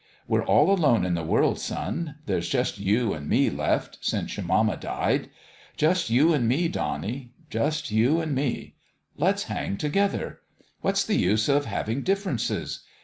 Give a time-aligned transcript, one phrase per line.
[0.27, 2.15] We're all alone in the world, son.
[2.25, 5.29] There's just you and me left since your mama died.
[5.77, 8.77] Just you and me, Donnie just you and me.
[9.15, 10.39] Let's hang together.
[10.79, 12.83] What's the use of having differences?